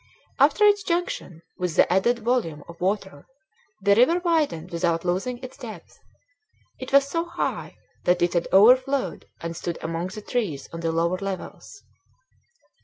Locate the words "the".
1.75-1.93, 3.83-3.93, 10.07-10.23, 10.79-10.91